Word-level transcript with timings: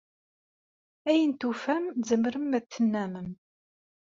Ayen 1.09 1.33
tufam 1.39 1.83
tzemrem 1.93 2.51
ad 2.57 2.65
t-tennammem. 2.65 3.29